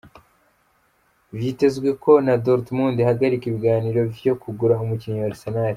Vyitezwe 1.35 1.89
ko 2.03 2.11
na 2.25 2.33
Dortmund 2.45 2.95
ihagarika 3.03 3.45
ibiganiro 3.47 3.99
vyo 4.17 4.33
kugura 4.41 4.79
umukinyi 4.83 5.19
wa 5.21 5.29
Arsenal. 5.31 5.69